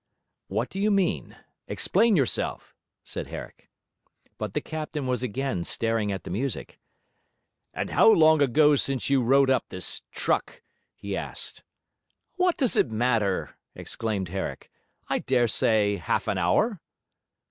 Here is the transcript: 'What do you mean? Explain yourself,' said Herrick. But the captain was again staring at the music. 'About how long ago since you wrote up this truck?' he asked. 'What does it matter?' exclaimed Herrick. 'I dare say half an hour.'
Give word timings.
'What 0.47 0.69
do 0.69 0.79
you 0.79 0.89
mean? 0.89 1.35
Explain 1.67 2.15
yourself,' 2.15 2.73
said 3.03 3.27
Herrick. 3.27 3.69
But 4.39 4.53
the 4.53 4.59
captain 4.59 5.05
was 5.05 5.21
again 5.21 5.63
staring 5.63 6.11
at 6.11 6.23
the 6.23 6.31
music. 6.31 6.79
'About 7.75 7.91
how 7.93 8.09
long 8.09 8.41
ago 8.41 8.75
since 8.75 9.11
you 9.11 9.21
wrote 9.21 9.51
up 9.51 9.65
this 9.69 10.01
truck?' 10.11 10.63
he 10.95 11.15
asked. 11.15 11.63
'What 12.35 12.57
does 12.57 12.75
it 12.75 12.89
matter?' 12.89 13.59
exclaimed 13.75 14.29
Herrick. 14.29 14.71
'I 15.07 15.19
dare 15.19 15.47
say 15.47 15.97
half 15.97 16.27
an 16.27 16.39
hour.' 16.39 16.81